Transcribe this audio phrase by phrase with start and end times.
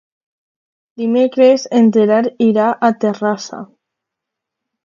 [1.01, 3.61] Dimecres en Gerard irà a Terrassa.